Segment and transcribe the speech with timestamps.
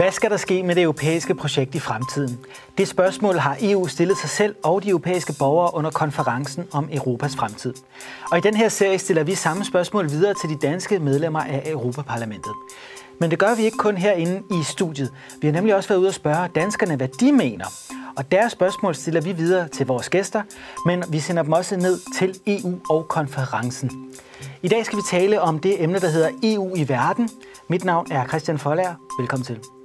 [0.00, 2.38] Hvad skal der ske med det europæiske projekt i fremtiden?
[2.78, 7.36] Det spørgsmål har EU stillet sig selv og de europæiske borgere under konferencen om Europas
[7.36, 7.74] fremtid.
[8.30, 11.62] Og i den her serie stiller vi samme spørgsmål videre til de danske medlemmer af
[11.66, 12.52] Europaparlamentet.
[13.18, 15.12] Men det gør vi ikke kun herinde i studiet.
[15.40, 17.66] Vi har nemlig også været ude og spørge danskerne, hvad de mener.
[18.16, 20.42] Og deres spørgsmål stiller vi videre til vores gæster,
[20.86, 23.90] men vi sender dem også ned til EU og konferencen.
[24.62, 27.28] I dag skal vi tale om det emne, der hedder EU i verden.
[27.68, 28.94] Mit navn er Christian Folager.
[29.18, 29.79] Velkommen til.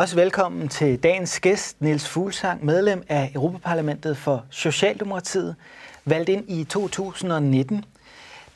[0.00, 5.56] Også velkommen til dagens gæst, Niels Fuglsang, medlem af Europaparlamentet for Socialdemokratiet,
[6.04, 7.84] valgt ind i 2019.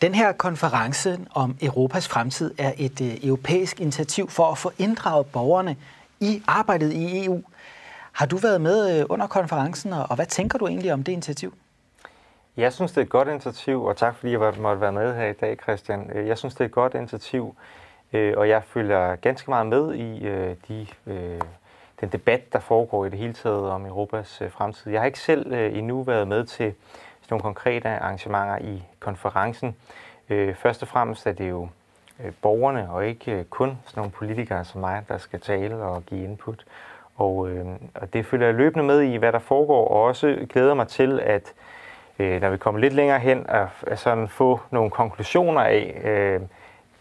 [0.03, 5.27] Den her konference om Europas fremtid er et øh, europæisk initiativ for at få inddraget
[5.27, 5.77] borgerne
[6.21, 7.43] i arbejdet i EU.
[8.13, 11.55] Har du været med øh, under konferencen, og hvad tænker du egentlig om det initiativ?
[12.57, 15.27] Jeg synes, det er et godt initiativ, og tak fordi jeg måtte være med her
[15.27, 16.11] i dag, Christian.
[16.27, 17.57] Jeg synes, det er et godt initiativ,
[18.15, 21.41] Øh, og jeg følger ganske meget med i øh, de, øh,
[22.01, 24.93] den debat, der foregår i det hele taget om Europas øh, fremtid.
[24.93, 26.75] Jeg har ikke selv øh, endnu været med til
[27.21, 29.77] sådan nogle konkrete arrangementer i konferencen.
[30.31, 31.69] Øh, først og fremmest er det jo
[32.25, 36.03] øh, borgerne, og ikke øh, kun sådan nogle politikere som mig, der skal tale og
[36.07, 36.65] give input.
[37.17, 40.75] Og, øh, og det følger jeg løbende med i, hvad der foregår, og også glæder
[40.75, 41.53] mig til, at
[42.19, 46.41] øh, når vi kommer lidt længere hen, at, at sådan få nogle konklusioner af, øh,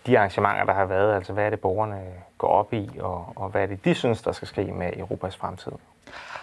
[0.06, 2.02] de arrangementer, der har været, altså hvad er det, borgerne
[2.38, 5.36] går op i, og, og hvad er det, de synes, der skal ske med Europas
[5.36, 5.72] fremtid.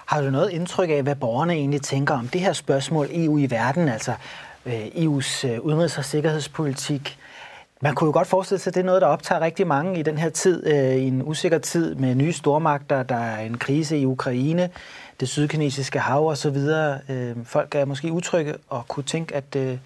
[0.06, 3.50] Har du noget indtryk af, hvad borgerne egentlig tænker om det her spørgsmål EU i
[3.50, 4.14] verden, altså
[4.66, 7.18] øh, EU's øh, udenrigs- og sikkerhedspolitik?
[7.80, 10.02] Man kunne jo godt forestille sig, at det er noget, der optager rigtig mange i
[10.02, 13.98] den her tid, øh, i en usikker tid med nye stormagter, der er en krise
[13.98, 14.70] i Ukraine,
[15.20, 16.98] det sydkinesiske hav og så videre.
[17.44, 19.78] Folk er måske utrygge og kunne tænke, at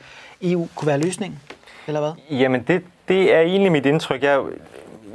[0.42, 1.40] EU kunne være løsningen,
[1.86, 2.38] eller hvad?
[2.38, 4.22] Jamen, det, det er egentlig mit indtryk.
[4.22, 4.40] Jeg,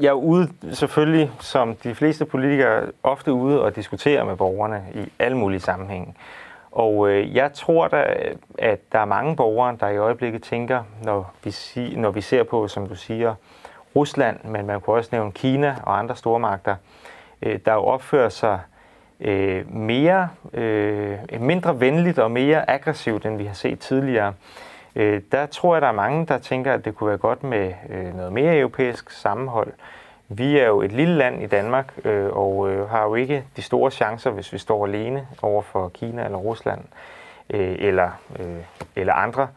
[0.02, 5.12] jeg er ude selvfølgelig, som de fleste politikere, ofte ude og diskutere med borgerne i
[5.20, 6.16] alle mulige sammenhænge.
[6.72, 8.16] Og øh, jeg tror da,
[8.58, 12.44] at der er mange borgere, der i øjeblikket tænker, når vi, sig, når vi ser
[12.44, 13.36] på, som du siger,
[13.96, 16.76] Rusland, men man kunne også nævne Kina og andre stormagter,
[17.42, 18.60] øh, der jo opfører sig
[19.20, 24.34] øh, mere, øh, mindre venligt og mere aggressivt, end vi har set tidligere.
[24.96, 27.74] Øh, der tror jeg, der er mange, der tænker, at det kunne være godt med
[27.90, 29.74] øh, noget mere europæisk sammenhold.
[30.28, 33.62] Vi er jo et lille land i Danmark, øh, og øh, har jo ikke de
[33.62, 36.82] store chancer, hvis vi står alene over for Kina eller Rusland
[37.50, 38.58] øh, eller, øh,
[38.96, 39.48] eller andre.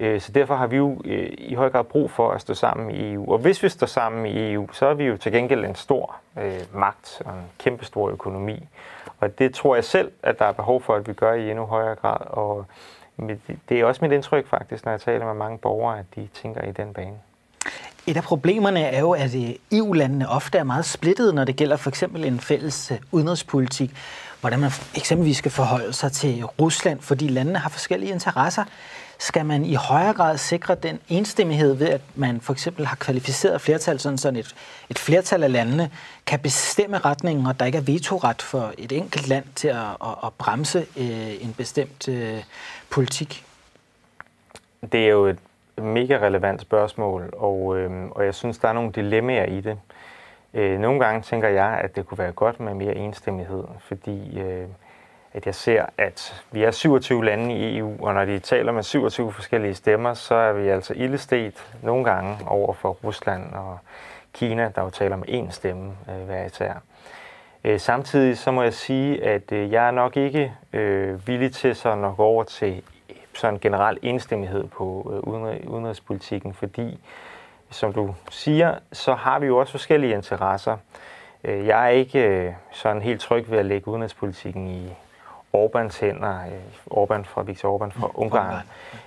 [0.00, 2.90] Øh, så derfor har vi jo øh, i høj grad brug for at stå sammen
[2.90, 3.32] i EU.
[3.32, 6.16] Og hvis vi står sammen i EU, så er vi jo til gengæld en stor
[6.38, 8.68] øh, magt og en kæmpe stor økonomi.
[9.20, 11.64] Og det tror jeg selv, at der er behov for, at vi gør i endnu
[11.64, 12.26] højere grad.
[12.26, 12.66] Og
[13.68, 16.62] det er også mit indtryk faktisk, når jeg taler med mange borgere, at de tænker
[16.62, 17.16] i den bane.
[18.06, 21.76] Et af problemerne er jo, at øh, EU-landene ofte er meget splittede, når det gælder
[21.76, 23.90] for eksempel en fælles øh, udenrigspolitik.
[24.40, 28.64] Hvordan man eksempelvis skal forholde sig til Rusland, fordi landene har forskellige interesser.
[29.22, 33.60] Skal man i højere grad sikre den enstemmighed ved, at man for eksempel har kvalificeret
[33.60, 34.54] flertal, sådan, sådan et,
[34.90, 35.90] et flertal af landene
[36.26, 40.14] kan bestemme retningen, og der ikke er vetoret for et enkelt land til at, at,
[40.24, 42.42] at bremse øh, en bestemt øh,
[42.90, 43.44] politik?
[44.92, 45.38] Det er jo et
[45.78, 49.78] mega relevant spørgsmål, og, øh, og jeg synes, der er nogle dilemmaer i det.
[50.54, 54.66] Øh, nogle gange tænker jeg, at det kunne være godt med mere enstemmighed, fordi øh,
[55.34, 58.82] at jeg ser, at vi er 27 lande i EU, og når de taler med
[58.82, 63.78] 27 forskellige stemmer, så er vi altså ildestet nogle gange over for Rusland og
[64.32, 66.74] Kina, der jo taler med én stemme øh, hver især.
[67.64, 71.74] Øh, samtidig så må jeg sige, at øh, jeg er nok ikke øh, villig til
[71.74, 72.82] sådan at gå over til
[73.34, 77.00] sådan generel enstemmighed på øh, udenrigspolitikken, fordi
[77.70, 80.76] som du siger, så har vi jo også forskellige interesser.
[81.44, 84.92] Øh, jeg er ikke øh, sådan helt tryg ved at lægge udenrigspolitikken i
[85.52, 86.38] Orbans hænder,
[86.86, 88.54] Orban fra Viktor Orbán fra Ungarn.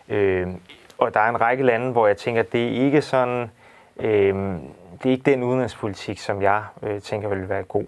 [0.09, 0.47] Øh,
[0.97, 3.51] og der er en række lande, hvor jeg tænker, at det er ikke sådan,
[3.99, 4.35] øh,
[5.03, 7.85] det er ikke den udenrigspolitik, som jeg øh, tænker vil være god.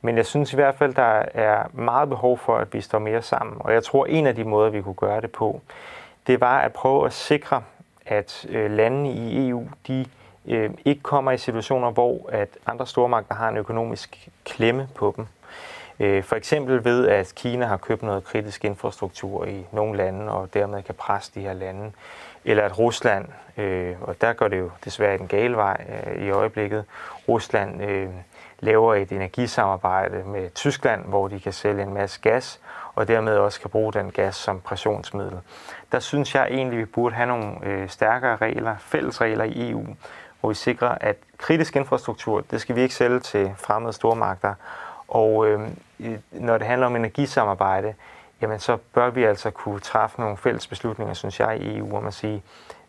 [0.00, 3.22] Men jeg synes i hvert fald, der er meget behov for, at vi står mere
[3.22, 3.56] sammen.
[3.60, 5.60] Og jeg tror, en af de måder, vi kunne gøre det på,
[6.26, 7.62] det var at prøve at sikre,
[8.06, 10.06] at øh, landene i EU, de
[10.46, 15.26] øh, ikke kommer i situationer, hvor at andre stormagter har en økonomisk klemme på dem.
[16.00, 20.54] Øh, for eksempel ved, at Kina har købt noget kritisk infrastruktur i nogle lande, og
[20.54, 21.92] dermed kan presse de her lande.
[22.44, 26.30] Eller at Rusland, øh, og der går det jo desværre den gale vej øh, i
[26.30, 26.84] øjeblikket,
[27.28, 27.80] Rusland
[28.60, 32.60] laver et energisamarbejde med Tyskland, hvor de kan sælge en masse gas,
[32.94, 35.38] og dermed også kan bruge den gas som pressionsmiddel.
[35.92, 39.86] Der synes jeg egentlig, vi burde have nogle stærkere regler, fælles regler i EU,
[40.40, 44.54] hvor vi sikrer, at kritisk infrastruktur, det skal vi ikke sælge til fremmede stormagter.
[45.08, 45.60] Og øh,
[46.32, 47.94] når det handler om energisamarbejde,
[48.42, 52.06] jamen så bør vi altså kunne træffe nogle fælles beslutninger, synes jeg, i EU, om
[52.06, 52.42] at sige,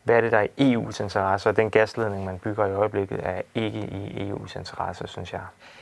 [0.04, 3.20] hvad er det, der er i EU's interesse, og den gasledning, man bygger i øjeblikket,
[3.24, 5.42] er ikke i EU's interesse, synes jeg.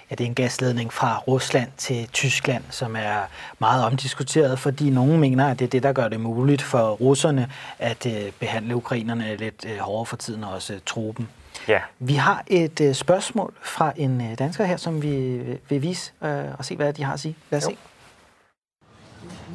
[0.09, 3.19] Ja, det er en gasledning fra Rusland til Tyskland, som er
[3.59, 7.51] meget omdiskuteret, fordi nogen mener, at det er det, der gør det muligt for russerne
[7.79, 11.29] at øh, behandle ukrainerne lidt øh, hårdere for tiden, og også øh, truppen.
[11.67, 11.79] Ja.
[11.99, 16.11] Vi har et øh, spørgsmål fra en dansker her, som vi vil vise
[16.57, 17.35] og se, hvad de har at sige.
[17.49, 17.69] Lad os jo.
[17.69, 17.77] se.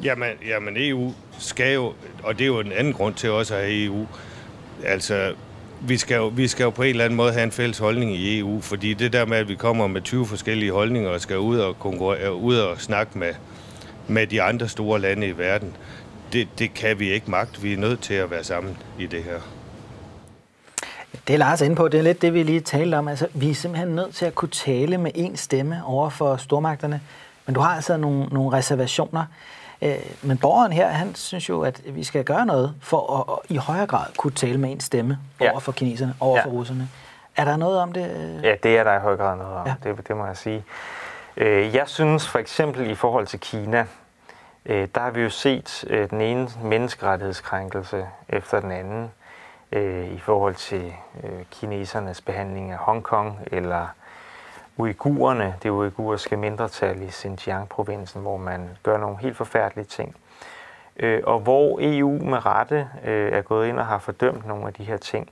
[0.03, 3.61] Jamen, jamen EU skal jo, og det er jo en anden grund til også at
[3.61, 4.07] have EU,
[4.85, 5.33] altså
[5.81, 8.15] vi skal, jo, vi skal jo på en eller anden måde have en fælles holdning
[8.15, 11.37] i EU, fordi det der med, at vi kommer med 20 forskellige holdninger og skal
[11.37, 13.33] ud og, konkurrere, ud og snakke med,
[14.07, 15.75] med de andre store lande i verden,
[16.33, 17.61] det, det kan vi ikke magte.
[17.61, 19.39] Vi er nødt til at være sammen i det her.
[21.27, 23.07] Det er Lars inde på, det er lidt det, vi lige talte om.
[23.07, 27.01] Altså, vi er simpelthen nødt til at kunne tale med én stemme over for stormagterne.
[27.45, 29.25] Men du har altså nogle, nogle reservationer.
[29.81, 33.55] Øh, men borgeren her, han synes jo, at vi skal gøre noget for at, at
[33.55, 35.51] i højere grad kunne tale med en stemme ja.
[35.51, 36.45] over for kineserne, over ja.
[36.45, 36.89] for russerne.
[37.35, 38.39] Er der noget om det?
[38.43, 39.67] Ja, det er der i høj grad noget om.
[39.67, 39.73] Ja.
[39.83, 40.63] Det, det må jeg sige.
[41.37, 43.85] Øh, jeg synes for eksempel i forhold til Kina,
[44.65, 49.11] øh, der har vi jo set den ene menneskerettighedskrænkelse efter den anden
[49.75, 50.93] Øh, i forhold til
[51.23, 53.87] øh, kinesernes behandling af Hongkong eller
[54.77, 60.15] uigurerne, det uigurske mindretal i Xinjiang-provincen, hvor man gør nogle helt forfærdelige ting.
[60.97, 64.73] Øh, og hvor EU med rette øh, er gået ind og har fordømt nogle af
[64.73, 65.29] de her ting.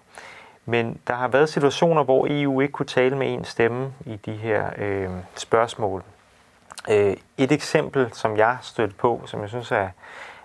[0.66, 4.34] Men der har været situationer, hvor EU ikke kunne tale med en stemme i de
[4.34, 6.04] her øh, spørgsmål.
[6.90, 9.90] Øh, et eksempel, som jeg stødte på, som jeg synes er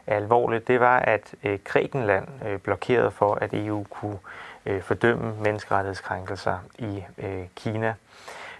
[0.07, 4.19] alvorligt, det var, at øh, Grækenland øh, blokerede for, at EU kunne
[4.67, 7.95] øh, fordømme menneskerettighedskrænkelser i øh, Kina.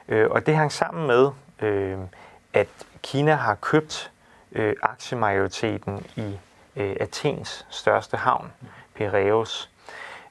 [0.09, 1.99] Øh, og det hang sammen med, øh,
[2.53, 2.69] at
[3.03, 4.11] Kina har købt
[4.53, 6.39] øh, aktiemajoriteten i
[6.77, 8.53] øh, Athens største havn,
[8.95, 9.71] Piraeus.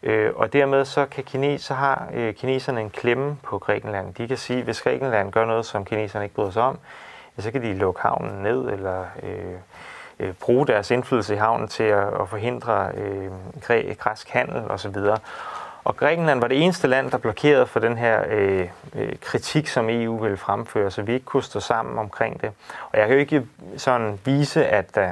[0.04, 4.14] Øh, og dermed så kan kineser, så har øh, kineserne en klemme på Grækenland.
[4.14, 6.80] De kan sige, at hvis Grækenland gør noget, som kineserne ikke bryder sig om,
[7.38, 9.56] ja, så kan de lukke havnen ned eller øh,
[10.20, 13.32] øh, bruge deres indflydelse i havnen til at, at forhindre øh,
[13.98, 14.96] græsk handel osv.
[15.84, 19.90] Og Grækenland var det eneste land, der blokerede for den her øh, øh kritik, som
[19.90, 22.52] EU ville fremføre, så vi ikke kunne stå sammen omkring det.
[22.92, 23.48] Og jeg kan jo ikke
[23.78, 25.10] sådan vise, at, øh,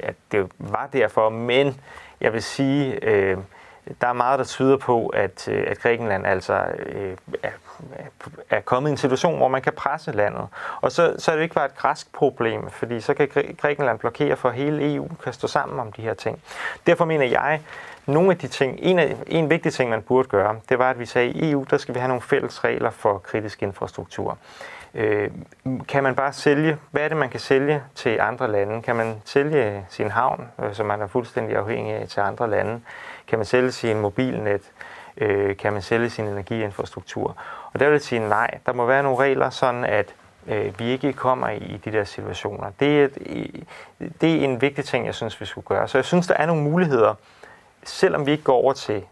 [0.00, 1.80] at det var derfor, men
[2.20, 3.38] jeg vil sige, øh,
[4.00, 7.16] der er meget, der tyder på, at, øh, at Grækenland altså øh,
[7.96, 10.46] er, er kommet i en situation, hvor man kan presse landet.
[10.80, 14.36] Og så, så er det ikke bare et græsk problem, fordi så kan Grækenland blokere
[14.36, 16.42] for, at hele EU kan stå sammen om de her ting.
[16.86, 17.60] Derfor mener jeg,
[18.06, 20.98] nogle af de ting, en, af, en vigtig ting, man burde gøre, det var, at
[20.98, 24.38] vi sagde, at i EU, der skal vi have nogle fælles regler for kritisk infrastruktur.
[24.94, 25.30] Øh,
[25.88, 28.82] kan man bare sælge, hvad er det, man kan sælge til andre lande?
[28.82, 32.80] Kan man sælge sin havn, øh, som man er fuldstændig afhængig af, til andre lande?
[33.28, 34.62] Kan man sælge sin mobilnet?
[35.16, 37.36] Øh, kan man sælge sin energiinfrastruktur?
[37.74, 38.58] Og der vil jeg sige nej.
[38.66, 40.14] Der må være nogle regler, sådan at
[40.46, 42.70] øh, vi ikke kommer i, de der situationer.
[42.80, 43.08] Det er,
[44.20, 45.88] det er en vigtig ting, jeg synes, vi skulle gøre.
[45.88, 47.14] Så jeg synes, der er nogle muligheder,
[47.84, 49.04] selvom vi ikke går over til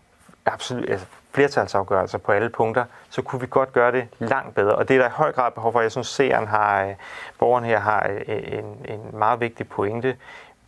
[0.47, 4.75] absolut, altså flertalsafgørelser på alle punkter, så kunne vi godt gøre det langt bedre.
[4.75, 5.81] Og det er der i høj grad behov for.
[5.81, 6.95] Jeg synes, seeren har, øh,
[7.39, 10.17] borgeren her har øh, en, en meget vigtig pointe.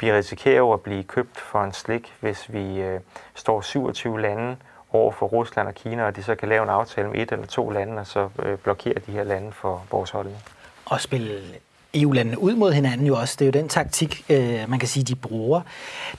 [0.00, 3.00] Vi risikerer jo at blive købt for en slik, hvis vi øh,
[3.34, 4.56] står 27 lande
[4.94, 7.46] over for Rusland og Kina, og de så kan lave en aftale med et eller
[7.46, 10.38] to lande, og så øh, blokere de her lande for vores holdning.
[10.84, 11.40] Og spille
[11.94, 13.36] EU-landene ud mod hinanden jo også.
[13.38, 15.60] Det er jo den taktik, øh, man kan sige, de bruger.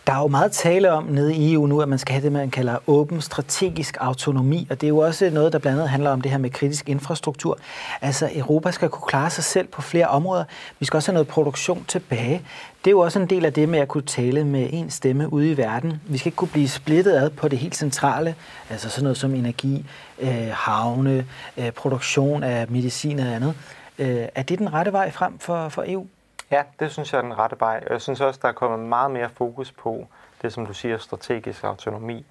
[0.08, 2.32] Der er jo meget tale om nede i EU nu, at man skal have det,
[2.32, 6.10] man kalder åben strategisk autonomi, og det er jo også noget, der blandt andet handler
[6.10, 7.58] om det her med kritisk infrastruktur.
[8.02, 10.44] Altså, Europa skal kunne klare sig selv på flere områder.
[10.80, 12.42] Vi skal også have noget produktion tilbage.
[12.86, 15.34] Det er jo også en del af det med at kunne tale med en stemme
[15.34, 16.02] ude i verden.
[16.06, 18.36] Vi skal ikke kunne blive splittet ad på det helt centrale,
[18.70, 19.86] altså sådan noget som energi,
[20.20, 21.26] øh, havne,
[21.58, 23.54] øh, produktion af medicin og andet.
[24.00, 26.08] Øh, er det den rette vej frem for, for EU?
[26.52, 27.84] Ja, det synes jeg er den rette vej.
[27.90, 30.08] Jeg synes også, der er kommet meget mere fokus på
[30.42, 32.26] det, som du siger, strategisk autonomi.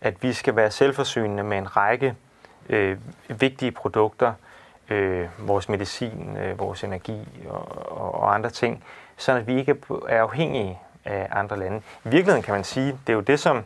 [0.00, 2.14] At vi skal være selvforsynende med en række
[2.68, 4.32] øh, vigtige produkter,
[4.88, 8.84] øh, vores medicin, øh, vores energi og, og, og andre ting,
[9.16, 9.76] så at vi ikke
[10.08, 11.76] er afhængige af andre lande.
[11.76, 13.64] I virkeligheden kan man sige, det er jo det, som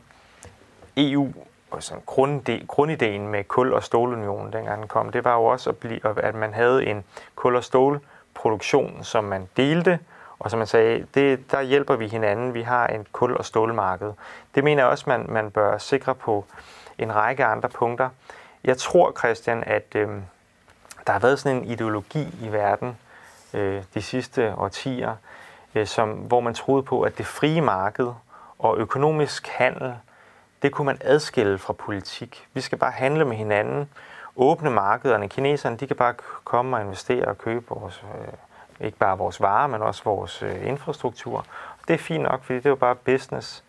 [0.96, 1.32] EU
[1.70, 5.70] og sådan grundide, grundideen med kul- og stålunionen, dengang den kom, det var jo også,
[5.70, 7.04] at, blive, at man havde en
[7.34, 9.98] kul- og stålproduktion, som man delte,
[10.38, 14.12] og som man sagde, det, der hjælper vi hinanden, vi har en kul- og stålmarked.
[14.54, 16.44] Det mener jeg også, man, man bør sikre på
[16.98, 18.08] en række andre punkter.
[18.64, 20.08] Jeg tror, Christian, at øh,
[21.06, 22.96] der har været sådan en ideologi i verden
[23.54, 25.16] øh, de sidste årtier,
[25.74, 28.08] øh, som, hvor man troede på, at det frie marked
[28.58, 29.94] og økonomisk handel,
[30.62, 32.48] det kunne man adskille fra politik.
[32.52, 33.88] Vi skal bare handle med hinanden,
[34.36, 35.28] åbne markederne.
[35.28, 38.04] Kineserne, de kan bare komme og investere og købe vores,
[38.80, 41.46] øh, ikke bare vores varer, men også vores øh, infrastruktur.
[41.88, 43.64] Det er fint nok, fordi det er jo bare business.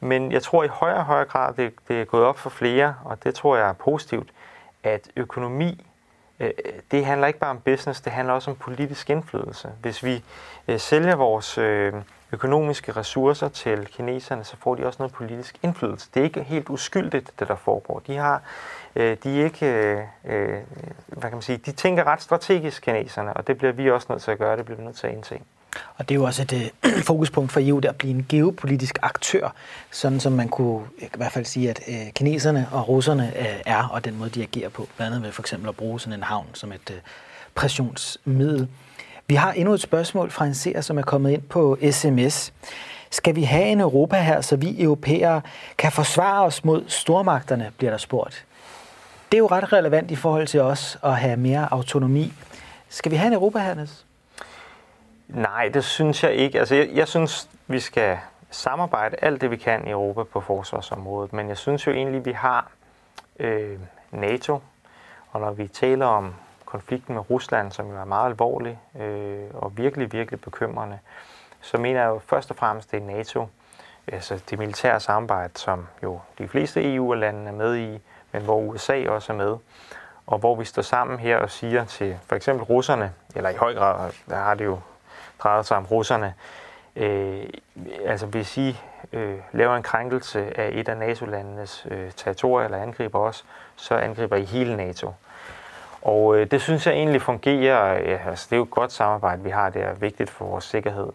[0.00, 2.94] Men jeg tror i højere og højere grad, det, det er gået op for flere,
[3.04, 4.28] og det tror jeg er positivt,
[4.82, 5.86] at økonomi,
[6.40, 6.50] Øh,
[6.90, 9.68] det handler ikke bare om business, det handler også om politisk indflydelse.
[9.80, 10.24] Hvis vi
[10.68, 11.92] øh, sælger vores øh,
[12.32, 16.08] økonomiske ressourcer til kineserne, så får de også noget politisk indflydelse.
[16.14, 18.02] Det er ikke helt uskyldigt, det der foregår.
[18.06, 18.42] De har,
[18.96, 20.58] øh, de er ikke, øh, øh
[21.06, 24.22] hvad kan man sige, de tænker ret strategisk, kineserne, og det bliver vi også nødt
[24.22, 25.40] til at gøre, det bliver vi nødt til at indse.
[25.96, 28.98] Og det er jo også et øh, fokuspunkt for EU, der at blive en geopolitisk
[29.02, 29.54] aktør,
[29.90, 33.88] sådan som man kunne i hvert fald sige, at øh, kineserne og russerne øh, er,
[33.88, 36.22] og den måde, de agerer på, blandt andet ved for eksempel at bruge sådan en
[36.22, 36.96] havn som et øh,
[37.54, 38.68] pressionsmiddel.
[39.26, 42.52] Vi har endnu et spørgsmål fra en seer, som er kommet ind på sms.
[43.10, 45.40] Skal vi have en Europa her, så vi europæere
[45.78, 48.44] kan forsvare os mod stormagterne, bliver der spurgt.
[49.32, 52.32] Det er jo ret relevant i forhold til os at have mere autonomi.
[52.88, 54.04] Skal vi have en Europa her, Niels?
[55.34, 56.58] Nej, det synes jeg ikke.
[56.58, 58.18] Altså, jeg, jeg synes, vi skal
[58.50, 62.32] samarbejde alt det, vi kan i Europa på forsvarsområdet, men jeg synes jo egentlig, vi
[62.32, 62.70] har
[63.38, 63.78] øh,
[64.10, 64.60] NATO,
[65.30, 66.34] og når vi taler om
[66.64, 70.98] konflikten med Rusland, som jo er meget alvorlig øh, og virkelig, virkelig bekymrende,
[71.60, 73.46] så mener jeg jo først og fremmest, det er NATO,
[74.06, 78.00] altså det militære samarbejde, som jo de fleste EU-lande er med i,
[78.32, 79.56] men hvor USA også er med,
[80.26, 83.74] og hvor vi står sammen her og siger til for eksempel russerne, eller i høj
[83.74, 84.78] grad, der har det jo
[85.42, 86.34] drejer sig om russerne,
[86.96, 87.44] øh,
[88.04, 88.80] altså hvis I
[89.12, 93.44] øh, laver en krænkelse af et af NATO-landenes øh, territorier eller angriber os,
[93.76, 95.12] så angriber I hele NATO.
[96.02, 99.42] Og øh, det synes jeg egentlig fungerer, ja, altså det er jo et godt samarbejde,
[99.42, 101.12] vi har, det er vigtigt for vores sikkerhed.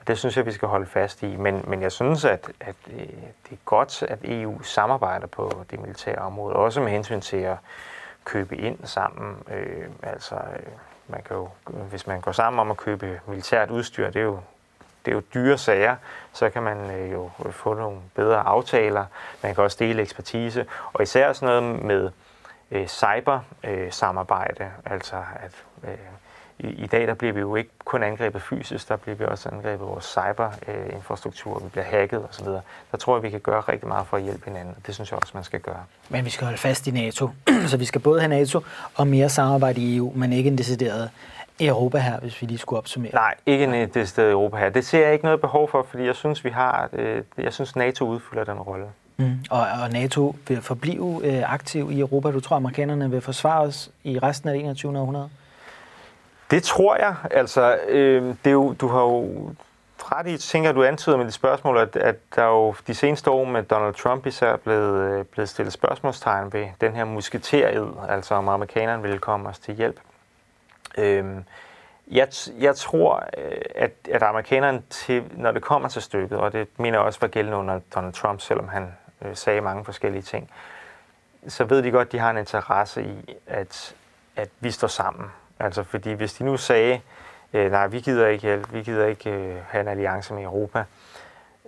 [0.00, 1.36] Og det synes jeg, vi skal holde fast i.
[1.36, 5.80] Men, men jeg synes, at, at øh, det er godt, at EU samarbejder på det
[5.80, 7.56] militære område, også med hensyn til at
[8.24, 9.36] købe ind sammen.
[9.50, 10.72] Øh, altså, øh,
[11.12, 14.40] man kan jo, hvis man går sammen om at købe militært udstyr, det er jo,
[15.04, 15.96] det er jo dyre sager,
[16.32, 19.04] så kan man øh, jo få nogle bedre aftaler.
[19.42, 22.10] Man kan også dele ekspertise, og især sådan noget med
[22.70, 25.98] øh, cyber-samarbejde, øh, altså at øh,
[26.58, 29.48] i, i dag der bliver vi jo ikke kun angrebet fysisk, der bliver vi også
[29.48, 32.46] angrebet vores cyberinfrastruktur, vi bliver hacket osv.
[32.92, 35.10] Der tror jeg, vi kan gøre rigtig meget for at hjælpe hinanden, og det synes
[35.10, 35.84] jeg også, man skal gøre.
[36.08, 37.30] Men vi skal holde fast i NATO,
[37.70, 38.60] så vi skal både have NATO
[38.94, 41.10] og mere samarbejde i EU, men ikke en decideret
[41.60, 43.14] Europa her, hvis vi lige skulle opsummere.
[43.14, 44.70] Nej, ikke en decideret Europa her.
[44.70, 47.76] Det ser jeg ikke noget behov for, fordi jeg synes, vi har, øh, jeg synes
[47.76, 48.86] NATO udfylder den rolle.
[49.16, 49.38] Mm.
[49.50, 52.30] Og, og NATO vil forblive øh, aktiv i Europa.
[52.30, 54.98] Du tror, amerikanerne vil forsvare os i resten af det 21.
[54.98, 55.28] århundrede?
[56.52, 57.14] Det tror jeg.
[57.30, 59.50] Altså, øh, det er jo, du har jo
[59.98, 63.44] ret i, tænker du antyder med dit spørgsmål, at, at der jo de seneste år
[63.44, 68.48] med Donald Trump især blevet, øh, blevet stillet spørgsmålstegn ved den her musketeriet, altså om
[68.48, 70.00] amerikanerne ville komme os til hjælp.
[70.98, 71.24] Øh,
[72.10, 72.28] jeg,
[72.58, 76.98] jeg tror, øh, at, at amerikanerne, til, når det kommer til stykket, og det mener
[76.98, 78.94] jeg også var gældende under Donald Trump, selvom han
[79.24, 80.50] øh, sagde mange forskellige ting,
[81.48, 83.94] så ved de godt, at de har en interesse i, at,
[84.36, 85.30] at vi står sammen
[85.62, 87.00] Altså fordi hvis de nu sagde,
[87.52, 90.84] øh, nej, vi gider ikke vi gider ikke øh, have en alliance med Europa,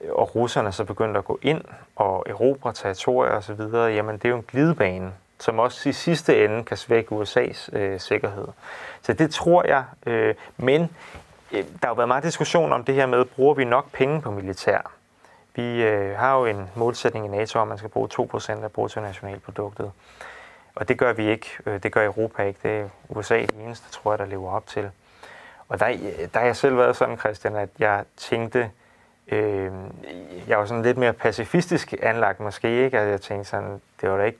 [0.00, 1.60] øh, og russerne så begyndte at gå ind
[1.96, 6.64] og erobre territorier osv., jamen det er jo en glidebane, som også i sidste ende
[6.64, 8.48] kan svække USA's øh, sikkerhed.
[9.02, 10.82] Så det tror jeg, øh, men
[11.52, 14.20] øh, der har jo været meget diskussion om det her med, bruger vi nok penge
[14.20, 14.90] på militær?
[15.56, 18.72] Vi øh, har jo en målsætning i NATO om, at man skal bruge 2% af
[18.72, 19.92] bruttonationalproduktet.
[20.74, 21.50] Og det gør vi ikke.
[21.66, 22.58] Øh, det gør Europa ikke.
[22.62, 24.90] Det er USA det eneste, tror jeg, der lever op til.
[25.68, 25.86] Og der,
[26.34, 28.70] der har jeg selv været sådan, Christian, at jeg tænkte,
[29.28, 29.72] øh,
[30.48, 32.98] jeg var sådan lidt mere pacifistisk anlagt måske, ikke?
[32.98, 34.38] At jeg tænkte sådan, det var da ikke,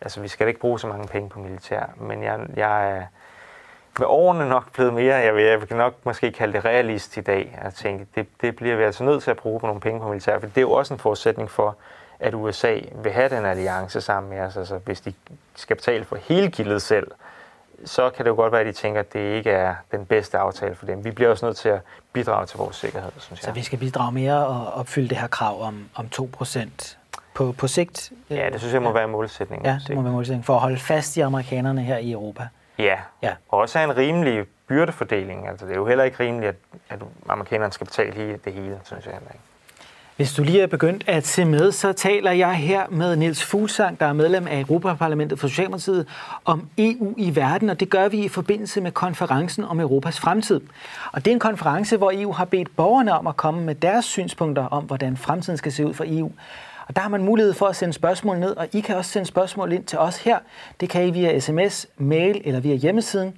[0.00, 3.02] altså vi skal da ikke bruge så mange penge på militær, men jeg, jeg er
[3.98, 7.20] med årene nok blevet mere, jeg vil, jeg vil nok måske kalde det realist i
[7.20, 10.00] dag, at tænke, det, det bliver vi altså nødt til at bruge på nogle penge
[10.00, 11.76] på militær, for det er jo også en forudsætning for,
[12.20, 14.56] at USA vil have den alliance sammen med os.
[14.56, 15.12] Altså, hvis de
[15.54, 17.06] skal betale for hele gildet selv,
[17.84, 20.38] så kan det jo godt være, at de tænker, at det ikke er den bedste
[20.38, 21.04] aftale for dem.
[21.04, 21.80] Vi bliver også nødt til at
[22.12, 23.44] bidrage til vores sikkerhed, synes jeg.
[23.44, 26.96] Så vi skal bidrage mere og opfylde det her krav om, om 2%
[27.34, 28.12] på, på sigt.
[28.30, 28.94] Ja, det synes jeg må ja.
[28.94, 29.66] være målsætningen.
[29.66, 32.48] Ja, det må være målsætningen for at holde fast i amerikanerne her i Europa.
[32.78, 33.34] Ja, ja.
[33.48, 35.48] og også have en rimelig byrdefordeling.
[35.48, 36.56] Altså, det er jo heller ikke rimeligt, at,
[36.88, 39.44] at amerikanerne skal betale hele, det hele, synes jeg heller ikke.
[40.20, 44.00] Hvis du lige er begyndt at se med, så taler jeg her med Niels Fuglsang,
[44.00, 46.06] der er medlem af Europaparlamentet for Socialdemokratiet,
[46.44, 50.60] om EU i verden, og det gør vi i forbindelse med konferencen om Europas fremtid.
[51.12, 54.04] Og det er en konference, hvor EU har bedt borgerne om at komme med deres
[54.04, 56.32] synspunkter om, hvordan fremtiden skal se ud for EU.
[56.88, 59.26] Og der har man mulighed for at sende spørgsmål ned, og I kan også sende
[59.26, 60.38] spørgsmål ind til os her.
[60.80, 63.34] Det kan I via sms, mail eller via hjemmesiden.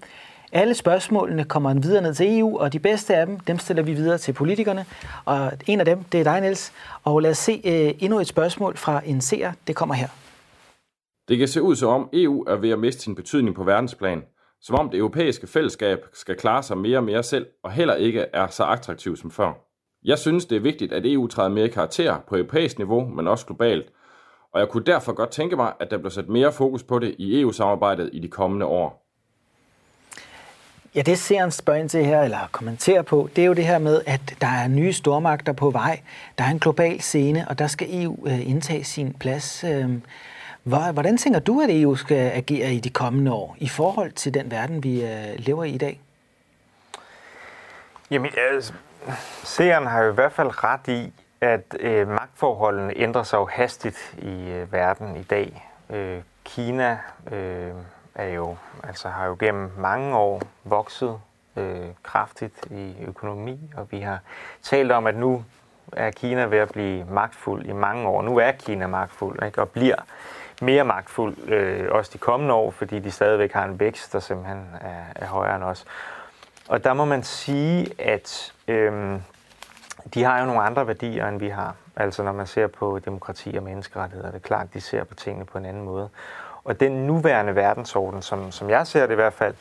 [0.55, 3.95] Alle spørgsmålene kommer videre ned til EU, og de bedste af dem, dem stiller vi
[3.95, 4.85] videre til politikerne.
[5.25, 6.73] Og en af dem, det er dig, Niels.
[7.05, 9.53] Og lad os se øh, endnu et spørgsmål fra en seer.
[9.67, 10.09] Det kommer her.
[11.29, 14.23] Det kan se ud som om EU er ved at miste sin betydning på verdensplan.
[14.61, 18.27] Som om det europæiske fællesskab skal klare sig mere og mere selv, og heller ikke
[18.33, 19.53] er så attraktiv som før.
[20.05, 23.47] Jeg synes, det er vigtigt, at EU træder mere karakter på europæisk niveau, men også
[23.47, 23.87] globalt.
[24.55, 27.15] Og jeg kunne derfor godt tænke mig, at der bliver sat mere fokus på det
[27.19, 29.02] i EU-samarbejdet i de kommende år.
[30.95, 33.67] Ja, det ser en spørger ind til her, eller kommenterer på, det er jo det
[33.67, 36.01] her med, at der er nye stormagter på vej.
[36.39, 39.65] Der er en global scene, og der skal EU øh, indtage sin plads.
[39.65, 40.03] Øhm,
[40.63, 44.51] hvordan tænker du, at EU skal agere i de kommende år i forhold til den
[44.51, 46.01] verden, vi øh, lever i i dag?
[48.11, 48.73] Jamen, altså,
[49.45, 54.15] seeren har jo i hvert fald ret i, at øh, magtforholdene ændrer sig jo hastigt
[54.19, 55.69] i øh, verden i dag.
[55.91, 56.99] Øh, Kina
[57.33, 57.71] øh,
[58.15, 61.21] er jo, altså har jo gennem mange år vokset
[61.57, 64.19] øh, kraftigt i økonomi, og vi har
[64.63, 65.45] talt om, at nu
[65.93, 68.23] er Kina ved at blive magtfuld i mange år.
[68.23, 69.61] Nu er Kina magtfuld, ikke?
[69.61, 69.97] og bliver
[70.63, 74.67] mere magtfuld øh, også de kommende år, fordi de stadigvæk har en vækst, der simpelthen
[74.81, 75.85] er, er højere end os.
[76.69, 79.21] Og der må man sige, at øh,
[80.15, 81.75] de har jo nogle andre værdier, end vi har.
[81.97, 85.45] Altså når man ser på demokrati og menneskerettigheder, det er klart, de ser på tingene
[85.45, 86.09] på en anden måde.
[86.65, 89.55] Og den nuværende verdensorden, som, som jeg ser det i hvert fald,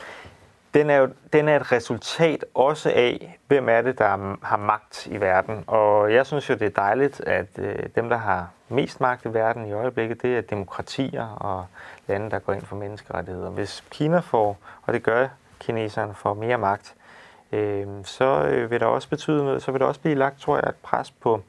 [0.74, 5.08] den er jo den er et resultat også af, hvem er det, der har magt
[5.08, 5.64] i verden.
[5.68, 9.34] Og jeg synes jo, det er dejligt, at øh, dem, der har mest magt i
[9.34, 11.66] verden i øjeblikket, det er demokratier og
[12.08, 13.50] lande, der går ind for menneskerettigheder.
[13.50, 15.28] Hvis Kina får, og det gør
[15.60, 16.96] kineserne, får mere magt,
[17.52, 20.56] øh, så øh, vil der også betyde noget, så vil der også blive lagt, tror
[20.56, 21.42] jeg, et pres på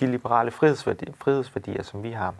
[0.00, 2.34] de liberale frihedsværdier, frihedsværdier som vi har.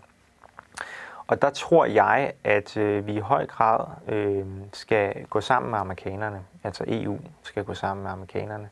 [1.29, 5.79] Og der tror jeg, at øh, vi i høj grad øh, skal gå sammen med
[5.79, 8.69] amerikanerne, altså EU skal gå sammen med amerikanerne.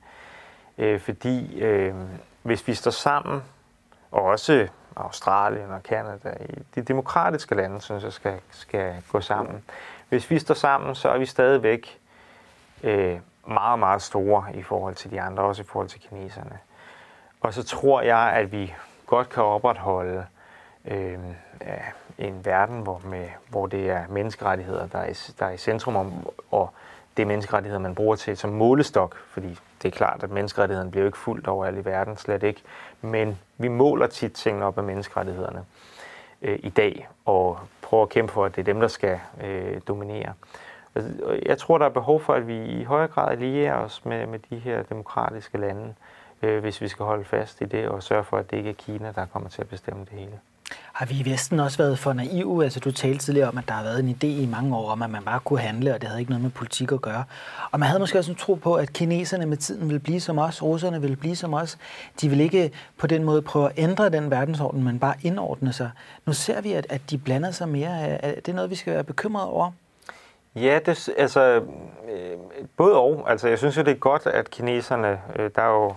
[0.79, 1.95] Øh, fordi øh,
[2.43, 3.43] hvis vi står sammen,
[4.11, 6.35] og også Australien og Kanada,
[6.75, 9.65] de demokratiske lande, synes jeg, skal, skal gå sammen.
[10.09, 12.01] Hvis vi står sammen, så er vi stadigvæk
[12.83, 16.59] øh, meget, meget store i forhold til de andre, også i forhold til kineserne.
[17.41, 18.75] Og så tror jeg, at vi
[19.07, 20.27] godt kan opretholde
[20.85, 21.19] øh,
[22.19, 26.13] en verden, hvor, med, hvor det er menneskerettigheder, der er, der er i centrum, om,
[26.51, 26.71] og
[27.17, 31.07] det er menneskerettigheder, man bruger til som målestok, fordi det er klart, at menneskerettighederne bliver
[31.07, 32.63] ikke fuldt over i verden, slet ikke.
[33.03, 35.65] Men vi måler tit tingene op af menneskerettighederne
[36.43, 39.81] øh, i dag, og prøver at kæmpe for, at det er dem, der skal øh,
[39.89, 40.33] dominere.
[41.47, 44.39] Jeg tror, der er behov for, at vi i højere grad allierer os med, med
[44.51, 45.95] de her demokratiske lande, øh,
[46.41, 49.13] hvis vi skal holde fast i det og sørge for, at det ikke er Kina,
[49.15, 50.39] der kommer til at bestemme det hele.
[50.93, 52.65] Har vi i Vesten også været for naive?
[52.65, 55.03] Altså, du talte tidligere om, at der har været en idé i mange år om,
[55.03, 57.25] at man bare kunne handle, og det havde ikke noget med politik at gøre.
[57.71, 60.39] Og man havde måske også en tro på, at kineserne med tiden ville blive som
[60.39, 61.79] os, russerne ville blive som os.
[62.21, 65.91] De vil ikke på den måde prøve at ændre den verdensorden, men bare indordne sig.
[66.27, 68.09] Nu ser vi, at, at de blander sig mere.
[68.09, 69.71] Er det noget, vi skal være bekymrede over?
[70.55, 71.41] Ja, det, altså
[72.13, 72.39] øh,
[72.77, 73.25] både og.
[73.31, 75.95] Altså, jeg synes jo, det er godt, at kineserne, øh, der er jo,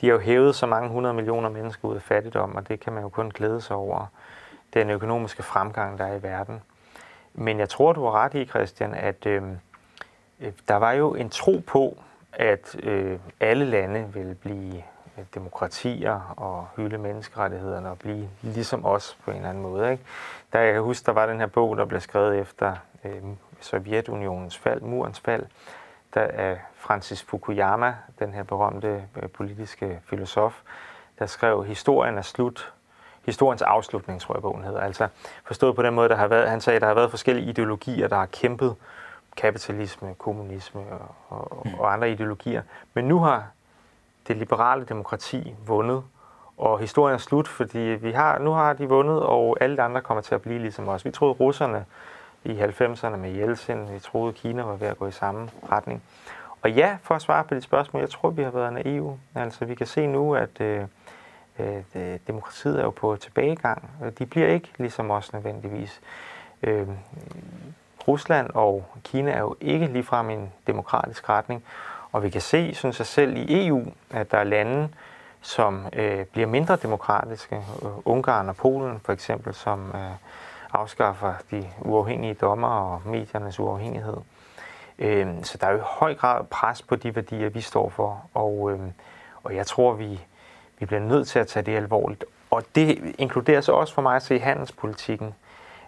[0.00, 2.92] de har jo hævet så mange hundrede millioner mennesker ud af fattigdom, og det kan
[2.92, 4.06] man jo kun glæde sig over
[4.74, 6.60] den økonomiske fremgang, der er i verden.
[7.34, 9.42] Men jeg tror, du har ret i, Christian, at øh,
[10.40, 11.96] øh der var jo en tro på,
[12.32, 14.82] at øh, alle lande ville blive
[15.18, 19.92] øh, demokratier og hylde menneskerettighederne og blive ligesom os på en eller anden måde.
[19.92, 20.04] Ikke?
[20.52, 23.22] Der jeg kan huske, der var den her bog, der blev skrevet efter øh,
[23.60, 25.46] Sovjetunionens fald, murens fald,
[26.14, 30.60] der er Francis Fukuyama, den her berømte øh, politiske filosof,
[31.18, 32.72] der skrev, historien er slut,
[33.26, 34.80] historiens afslutning, tror jeg bogen hedder.
[34.80, 35.08] Altså
[35.44, 38.08] forstået på den måde, der har været, han sagde, at der har været forskellige ideologier,
[38.08, 38.76] der har kæmpet
[39.36, 40.80] kapitalisme, kommunisme
[41.28, 41.74] og, og, mm.
[41.74, 42.62] og andre ideologier.
[42.94, 43.46] Men nu har
[44.28, 46.02] det liberale demokrati vundet,
[46.58, 50.00] og historien er slut, fordi vi har, nu har de vundet, og alle de andre
[50.00, 51.04] kommer til at blive ligesom os.
[51.04, 51.84] Vi troede russerne
[52.44, 56.02] i 90'erne med Jeltsin, vi troede Kina var ved at gå i samme retning.
[56.62, 59.18] Og ja, for at svare på dit spørgsmål, jeg tror, vi har været naive.
[59.34, 60.84] Altså, vi kan se nu, at øh,
[61.58, 63.90] øh, demokratiet er jo på tilbagegang.
[64.18, 66.00] De bliver ikke ligesom os nødvendigvis.
[66.62, 66.88] Øh,
[68.08, 71.64] Rusland og Kina er jo ikke ligefrem i en demokratisk retning,
[72.12, 74.88] og vi kan se, synes jeg selv, i EU, at der er lande,
[75.40, 77.56] som øh, bliver mindre demokratiske.
[77.56, 80.10] Øh, Ungarn og Polen for eksempel, som øh,
[80.72, 84.16] afskaffer de uafhængige dommer og mediernes uafhængighed.
[84.98, 88.22] Øhm, så der er jo i høj grad pres på de værdier, vi står for,
[88.34, 88.92] og, øhm,
[89.42, 90.20] og jeg tror, vi,
[90.78, 92.24] vi bliver nødt til at tage det alvorligt.
[92.50, 95.34] Og det inkluderer så også for mig at se handelspolitikken,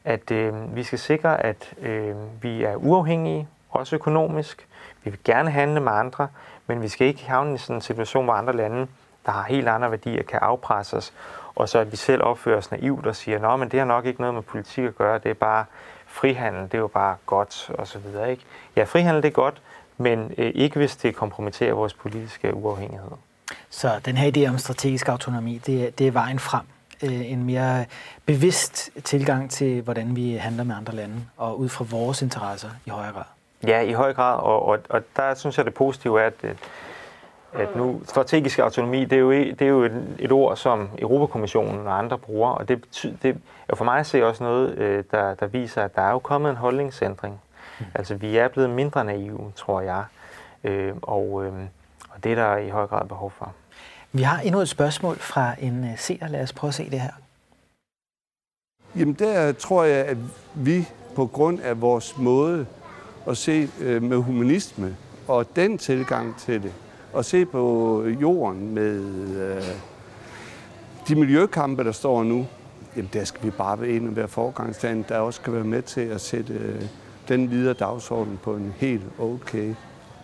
[0.04, 4.68] at øh, vi skal sikre, at øh, vi er uafhængige, også økonomisk.
[5.04, 6.28] Vi vil gerne handle med andre,
[6.66, 8.86] men vi skal ikke havne i sådan en situation, hvor andre lande,
[9.26, 11.12] der har helt andre værdier, kan afpresse os,
[11.54, 14.20] og så at vi selv opfører os naivt og siger, at det har nok ikke
[14.20, 15.64] noget med politik at gøre, det er bare
[16.06, 18.30] frihandel, det er jo bare godt, og så videre.
[18.30, 18.42] Ikke?
[18.76, 19.62] Ja, frihandel det er godt,
[19.98, 23.10] men øh, ikke hvis det kompromitterer vores politiske uafhængighed.
[23.70, 26.62] Så den her idé om strategisk autonomi, det er, det er vejen frem.
[27.02, 27.84] Øh, en mere
[28.26, 32.90] bevidst tilgang til, hvordan vi handler med andre lande, og ud fra vores interesser i
[32.90, 33.24] højere grad.
[33.66, 36.56] Ja, i høj grad, og, og, og der synes jeg, det positive er, at,
[37.52, 41.86] at nu strategisk autonomi, det er jo, det er jo et, et ord, som Europakommissionen
[41.86, 43.36] og andre bruger, og det, betyder, det
[43.68, 46.18] er for mig at se også noget, øh, der, der viser, at der er jo
[46.18, 47.40] kommet en holdningsændring.
[47.80, 47.86] Mm.
[47.94, 50.04] Altså, vi er blevet mindre naive, tror jeg,
[50.64, 51.52] øh, og, øh,
[52.10, 53.52] og det er der i høj grad behov for.
[54.12, 56.28] Vi har endnu et spørgsmål fra en øh, seer.
[56.28, 57.12] Lad os prøve at se det her.
[58.96, 60.16] Jamen der tror jeg, at
[60.54, 62.66] vi på grund af vores måde
[63.26, 64.96] at se øh, med humanisme
[65.28, 66.72] og den tilgang til det,
[67.12, 69.00] og se på jorden med
[69.36, 69.62] øh,
[71.08, 72.46] de miljøkampe, der står nu,
[72.96, 76.00] jamen der skal vi bare ind og være forgangsstand, der også kan være med til
[76.00, 76.82] at sætte øh,
[77.28, 79.74] den videre dagsorden på en helt okay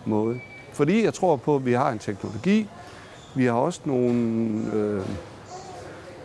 [0.05, 0.39] måde.
[0.73, 2.69] Fordi jeg tror på, at vi har en teknologi,
[3.35, 4.11] vi har også nogle,
[4.73, 5.01] øh,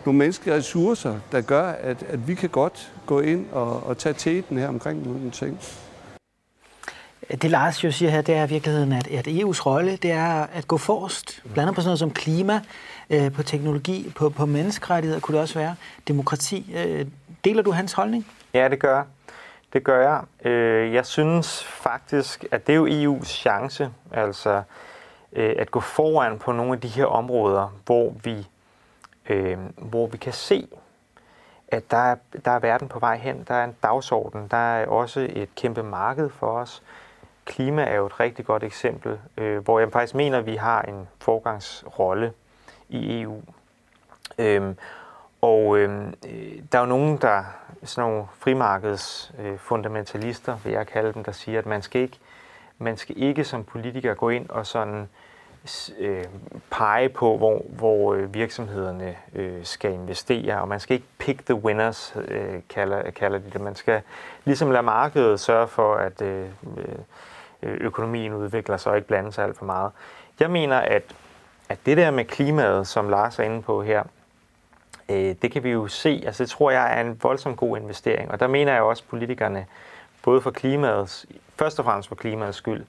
[0.05, 4.15] nogle menneskelige ressourcer, der gør, at, at vi kan godt gå ind og, og tage
[4.17, 5.59] teten her omkring nogle ting.
[7.31, 10.47] Det Lars jo siger her, det er i virkeligheden, at, at EU's rolle, det er
[10.53, 12.61] at gå forrest, blandt andet på sådan noget som klima,
[13.09, 15.75] øh, på teknologi, på, på menneskerettigheder kunne det også være,
[16.07, 16.75] demokrati.
[16.77, 17.05] Øh,
[17.45, 18.27] deler du hans holdning?
[18.53, 19.05] Ja, det gør jeg.
[19.73, 20.49] Det gør jeg.
[20.51, 24.63] Øh, jeg synes faktisk, at det er jo EU's chance, altså
[25.33, 28.47] øh, at gå foran på nogle af de her områder, hvor vi,
[29.29, 30.67] øh, hvor vi kan se,
[31.67, 33.45] at der er, der er verden på vej hen.
[33.47, 34.47] Der er en dagsorden.
[34.51, 36.83] Der er også et kæmpe marked for os.
[37.45, 40.81] Klima er jo et rigtig godt eksempel, øh, hvor jeg faktisk mener, at vi har
[40.81, 42.33] en forgangsrolle
[42.89, 43.41] i EU.
[44.37, 44.77] Øhm,
[45.41, 47.43] og øhm, øh, der er jo nogen, der
[47.83, 52.19] sådan nogle frimarkedsfundamentalister, øh, fundamentalister, vil jeg kalde dem, der siger, at man skal ikke,
[52.77, 55.09] man skal ikke som politiker gå ind og sådan
[55.99, 56.23] øh,
[56.71, 61.55] pege på, hvor, hvor øh, virksomhederne øh, skal investere, og man skal ikke pick the
[61.55, 63.61] winners, øh, kalder, kalder de det.
[63.61, 64.01] Man skal
[64.45, 66.95] ligesom lade markedet sørge for, at øh, øh
[67.63, 69.91] økonomien udvikler sig og ikke blande sig alt for meget.
[70.39, 71.15] Jeg mener, at,
[71.69, 74.03] at det der med klimaet, som Lars er inde på her,
[75.09, 78.31] øh, det kan vi jo se, altså det tror jeg er en voldsom god investering,
[78.31, 79.65] og der mener jeg også, at politikerne,
[80.23, 81.25] både for klimaets,
[81.59, 82.85] først og fremmest for klimaets skyld,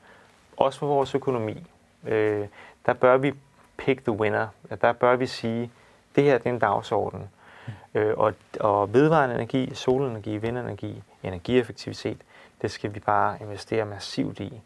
[0.56, 1.66] også for vores økonomi,
[2.06, 2.46] øh,
[2.86, 3.32] der bør vi
[3.76, 4.48] pick the winner.
[4.80, 5.70] Der bør vi sige,
[6.16, 7.28] det her det er en dagsorden.
[7.66, 8.00] Mm.
[8.00, 12.18] Øh, og, og vedvarende energi, solenergi, vindenergi, energieffektivitet,
[12.62, 14.62] det skal vi bare investere massivt i.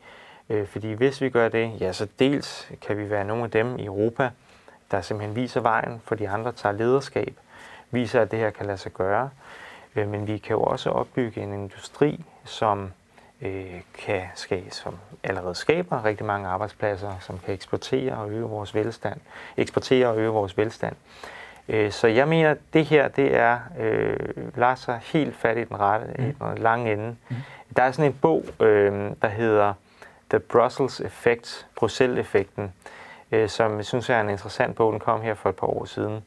[0.50, 3.78] Øh, fordi hvis vi gør det, ja, så dels kan vi være nogle af dem
[3.78, 4.30] i Europa,
[4.90, 7.34] der simpelthen viser vejen, for de andre tager lederskab,
[7.90, 9.30] viser, at det her kan lade sig gøre.
[9.96, 12.92] Øh, men vi kan jo også opbygge en industri, som
[13.42, 18.74] øh, kan ske, som allerede skaber rigtig mange arbejdspladser, som kan eksportere og øge vores
[18.74, 19.20] velstand.
[19.56, 20.96] Eksportere og øge vores velstand.
[21.68, 24.16] Øh, så jeg mener, at det her, det er, øh,
[24.56, 26.24] lader sig helt fat i den rette, mm.
[26.24, 27.16] i den lange ende.
[27.28, 27.36] Mm.
[27.76, 29.74] Der er sådan en bog, øh, der hedder
[30.30, 32.72] The Brussels Effect, Bruxelles-effekten,
[33.32, 34.92] øh, som jeg synes er en interessant bog.
[34.92, 36.24] Den kom her for et par år siden.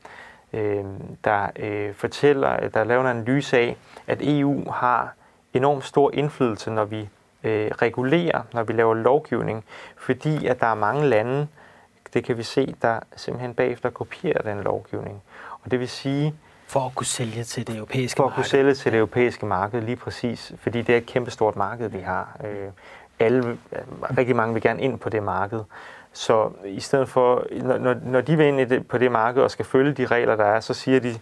[0.54, 0.86] Øh,
[1.24, 3.78] der øh, fortæller, der laver en analyse af,
[4.08, 5.14] at EU har
[5.54, 7.10] enormt stor indflydelse, når vi
[7.44, 9.66] øh, regulerer, når vi laver lovgivning,
[9.98, 11.48] fordi at der er mange lande,
[12.14, 15.24] det kan vi se, der simpelthen bagefter kopierer den lovgivning.
[15.64, 16.36] Og det vil sige...
[16.74, 18.32] For at kunne sælge til det europæiske marked.
[18.32, 20.54] For at kunne sælge til det europæiske marked, lige præcis.
[20.60, 22.38] Fordi det er et kæmpestort marked, vi har.
[22.44, 22.70] Øh,
[23.20, 23.58] alle,
[24.18, 25.60] rigtig mange vil gerne ind på det marked.
[26.14, 29.52] Så i stedet for, når, når de vil ind i det, på det marked og
[29.52, 31.20] skal følge de regler, der er, så siger de,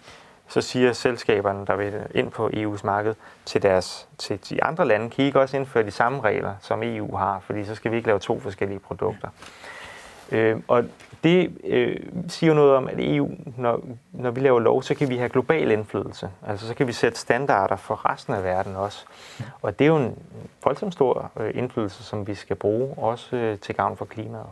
[0.47, 5.09] så siger selskaberne, der vil ind på EU's marked, til, deres, til de andre lande,
[5.09, 7.95] kan I ikke også indføre de samme regler, som EU har, fordi så skal vi
[7.95, 9.27] ikke lave to forskellige produkter.
[10.31, 10.83] Øh, og
[11.23, 11.95] det øh,
[12.27, 15.71] siger noget om, at EU, når, når vi laver lov, så kan vi have global
[15.71, 16.29] indflydelse.
[16.47, 19.05] Altså så kan vi sætte standarder for resten af verden også.
[19.61, 20.15] Og det er jo en
[20.63, 24.45] voldsomt stor øh, indflydelse, som vi skal bruge, også øh, til gavn for klimaet.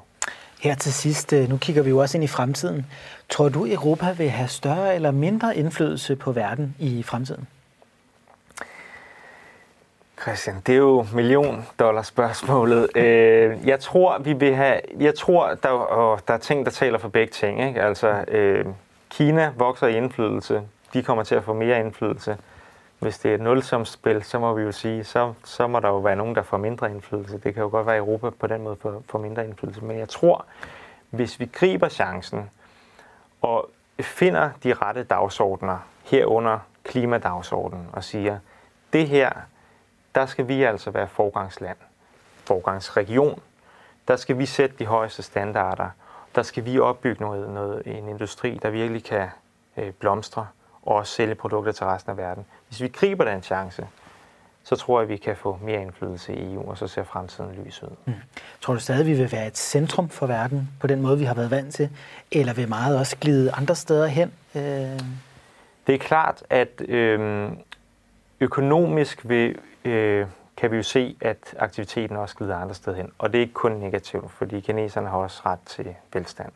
[0.61, 2.85] Her til sidst, øh, nu kigger vi jo også ind i fremtiden.
[3.29, 7.47] Tror du, Europa vil have større eller mindre indflydelse på verden i fremtiden?
[10.21, 12.89] Christian, det er jo million dollar spørgsmålet.
[12.95, 16.97] Øh, jeg tror, vi vil have, jeg tror, der, og der er ting, der taler
[16.97, 17.67] for begge ting.
[17.67, 17.81] Ikke?
[17.81, 18.65] Altså, øh,
[19.09, 20.61] Kina vokser i indflydelse.
[20.93, 22.37] De kommer til at få mere indflydelse.
[22.99, 25.97] Hvis det er et nulsomspil, så må vi jo sige, så, så må der jo
[25.97, 27.39] være nogen, der får mindre indflydelse.
[27.43, 29.81] Det kan jo godt være, at Europa på den måde får, får mindre indflydelse.
[29.81, 30.45] Men jeg tror,
[31.09, 32.49] hvis vi griber chancen
[33.41, 33.69] og
[34.01, 38.37] finder de rette dagsordner herunder klimadagsordenen og siger,
[38.93, 39.31] det her
[40.19, 41.77] der skal vi altså være forgangsland,
[42.43, 43.41] forgangsregion.
[44.07, 45.89] Der skal vi sætte de højeste standarder.
[46.35, 49.27] Der skal vi opbygge noget, noget, en industri, der virkelig kan
[49.77, 50.47] øh, blomstre
[50.83, 52.45] og også sælge produkter til resten af verden.
[52.67, 53.87] Hvis vi griber den chance,
[54.63, 57.63] så tror jeg, at vi kan få mere indflydelse i EU, og så ser fremtiden
[57.65, 57.95] lys ud.
[58.05, 58.13] Mm.
[58.61, 61.33] Tror du stadig, vi vil være et centrum for verden på den måde, vi har
[61.33, 61.89] været vant til?
[62.31, 64.33] Eller vil meget også glide andre steder hen?
[64.55, 64.61] Øh...
[65.87, 67.51] Det er klart, at øh,
[68.39, 69.55] økonomisk vil
[69.85, 73.11] øh, kan vi jo se, at aktiviteten også glider andre steder hen.
[73.17, 76.51] Og det er ikke kun negativt, fordi kineserne har også ret til velstand.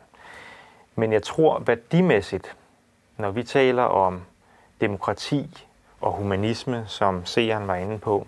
[0.96, 2.56] Men jeg tror værdimæssigt,
[3.16, 4.22] når vi taler om
[4.80, 5.66] demokrati
[6.00, 8.26] og humanisme, som seeren var inde på,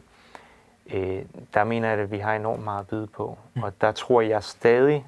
[0.93, 1.23] øh,
[1.55, 3.39] der mener jeg, at vi har enormt meget at byde på.
[3.55, 3.63] Mm.
[3.63, 5.07] Og der tror jeg stadig,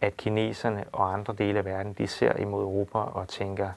[0.00, 3.70] at kineserne og andre dele af verden, de ser imod Europa og tænker,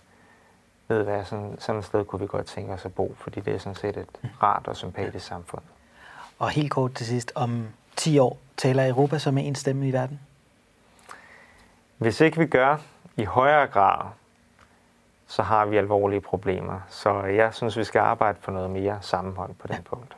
[0.88, 3.56] ved hvad, sådan, sådan et sted kunne vi godt tænke os at bo, fordi det
[3.56, 4.08] er sådan set et
[4.44, 5.64] rart og sympatisk samfund.
[6.40, 10.20] Og helt kort til sidst, om 10 år taler Europa som en stemme i verden?
[11.98, 12.78] Hvis ikke vi gør
[13.18, 14.06] i højere grad,
[15.28, 16.80] så har vi alvorlige problemer.
[16.90, 19.82] Så jeg synes, vi skal arbejde for noget mere sammenhold på den ja.
[19.82, 20.16] punkt.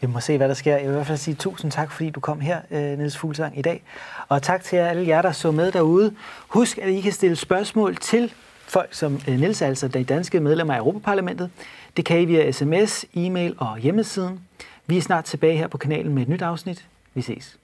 [0.00, 0.76] Vi må se, hvad der sker.
[0.76, 3.58] Jeg vil i hvert fald sige tusind tak, fordi du kom her, øh, Niels Fuglsang,
[3.58, 3.82] i dag.
[4.28, 6.16] Og tak til alle jer, der så med derude.
[6.48, 8.32] Husk, at I kan stille spørgsmål til
[8.74, 11.50] folk som øh, Niels, altså de danske medlemmer af Europaparlamentet.
[11.96, 14.40] Det kan I via sms, e-mail og hjemmesiden.
[14.86, 16.84] Vi er snart tilbage her på kanalen med et nyt afsnit.
[17.14, 17.58] Vi ses.